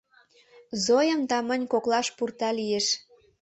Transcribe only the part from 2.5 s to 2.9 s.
лиеш.